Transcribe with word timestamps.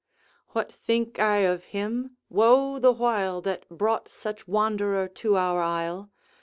'What 0.47 0.71
think 0.71 1.19
I 1.19 1.45
of 1.45 1.63
him? 1.65 2.17
woe 2.27 2.79
the 2.79 2.91
while 2.91 3.39
That 3.39 3.69
brought 3.69 4.09
such 4.09 4.47
wanderer 4.47 5.07
to 5.07 5.37
our 5.37 5.61
isle! 5.61 6.09